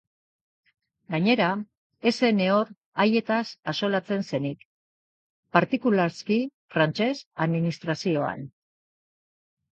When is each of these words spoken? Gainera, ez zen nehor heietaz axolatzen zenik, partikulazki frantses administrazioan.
Gainera, 1.15 1.49
ez 2.11 2.13
zen 2.21 2.39
nehor 2.41 2.71
heietaz 3.03 3.43
axolatzen 3.75 4.25
zenik, 4.31 4.65
partikulazki 5.59 6.41
frantses 6.77 7.23
administrazioan. 7.49 8.45